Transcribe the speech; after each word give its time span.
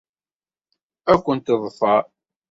Ad 1.11 1.19
ken-teḍfer. 1.25 2.03